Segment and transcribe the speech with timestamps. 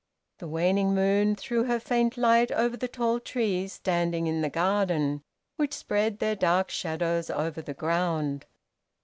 [0.39, 5.21] The waning moon threw her faint light over the tall trees standing in the garden,
[5.57, 8.47] which spread their dark shadows over the ground.